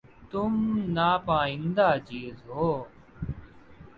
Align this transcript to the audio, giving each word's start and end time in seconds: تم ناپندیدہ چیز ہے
تم 0.31 0.53
ناپندیدہ 0.95 1.89
چیز 2.07 2.35
ہے 2.47 2.69